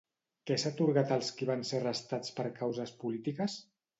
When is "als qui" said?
1.15-1.49